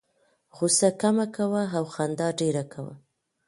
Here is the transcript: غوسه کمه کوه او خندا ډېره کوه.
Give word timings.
غوسه 0.55 0.89
کمه 1.01 1.25
کوه 1.35 1.63
او 1.77 1.85
خندا 1.93 2.27
ډېره 2.39 2.63
کوه. 2.73 2.93